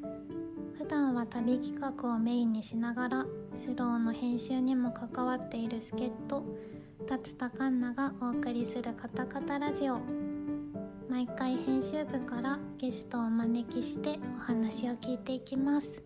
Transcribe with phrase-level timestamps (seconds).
[0.00, 6.44] 普段は旅企画をメインにしながらスローの編集にも関わっている助っ人
[7.06, 10.00] 達田環奈がお送りするカタカタラジオ。
[11.08, 16.02] 毎回編集部からゲストをお招きしてお話を聞いていきます。